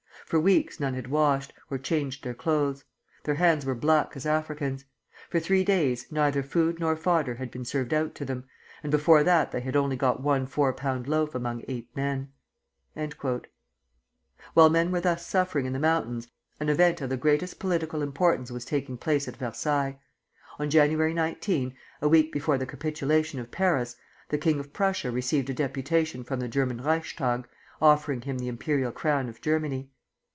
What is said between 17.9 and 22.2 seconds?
importance was taking place at Versailles. On January 19, a